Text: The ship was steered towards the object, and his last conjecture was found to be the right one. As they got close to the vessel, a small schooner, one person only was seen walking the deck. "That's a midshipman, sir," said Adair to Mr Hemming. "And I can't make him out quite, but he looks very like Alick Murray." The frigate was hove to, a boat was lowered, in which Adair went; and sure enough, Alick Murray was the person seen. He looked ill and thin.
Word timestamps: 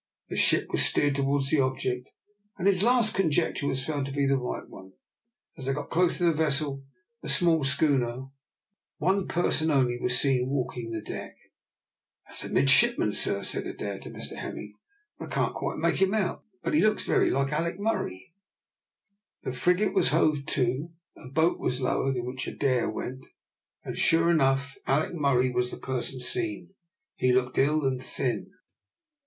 The 0.29 0.35
ship 0.35 0.71
was 0.71 0.83
steered 0.83 1.13
towards 1.13 1.51
the 1.51 1.59
object, 1.59 2.11
and 2.57 2.65
his 2.65 2.81
last 2.81 3.13
conjecture 3.13 3.67
was 3.67 3.85
found 3.85 4.07
to 4.07 4.11
be 4.11 4.25
the 4.25 4.35
right 4.35 4.67
one. 4.67 4.93
As 5.55 5.67
they 5.67 5.73
got 5.73 5.91
close 5.91 6.17
to 6.17 6.23
the 6.23 6.33
vessel, 6.33 6.83
a 7.21 7.29
small 7.29 7.63
schooner, 7.63 8.25
one 8.97 9.27
person 9.27 9.69
only 9.69 9.99
was 10.01 10.19
seen 10.19 10.49
walking 10.49 10.89
the 10.89 11.03
deck. 11.03 11.35
"That's 12.25 12.43
a 12.43 12.49
midshipman, 12.49 13.11
sir," 13.11 13.43
said 13.43 13.67
Adair 13.67 13.99
to 13.99 14.09
Mr 14.09 14.35
Hemming. 14.37 14.73
"And 15.19 15.31
I 15.31 15.31
can't 15.35 15.53
make 15.77 16.01
him 16.01 16.15
out 16.15 16.37
quite, 16.39 16.45
but 16.63 16.73
he 16.73 16.81
looks 16.81 17.05
very 17.05 17.29
like 17.29 17.51
Alick 17.53 17.77
Murray." 17.79 18.33
The 19.43 19.53
frigate 19.53 19.93
was 19.93 20.07
hove 20.09 20.47
to, 20.47 20.89
a 21.15 21.27
boat 21.29 21.59
was 21.59 21.79
lowered, 21.79 22.15
in 22.15 22.25
which 22.25 22.47
Adair 22.47 22.89
went; 22.89 23.23
and 23.83 23.95
sure 23.95 24.31
enough, 24.31 24.79
Alick 24.87 25.13
Murray 25.13 25.51
was 25.51 25.69
the 25.69 25.77
person 25.77 26.19
seen. 26.19 26.73
He 27.17 27.31
looked 27.31 27.59
ill 27.59 27.85
and 27.85 28.03
thin. 28.03 28.51